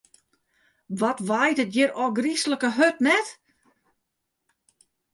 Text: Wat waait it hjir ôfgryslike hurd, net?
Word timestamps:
Wat 0.99 1.19
waait 1.29 1.59
it 1.63 1.73
hjir 1.73 1.91
ôfgryslike 2.03 2.69
hurd, 2.77 2.97
net? 3.05 3.27